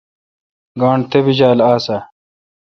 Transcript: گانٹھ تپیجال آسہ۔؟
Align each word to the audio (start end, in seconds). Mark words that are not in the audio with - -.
گانٹھ 0.79 1.07
تپیجال 1.11 1.57
آسہ۔؟ 1.73 1.97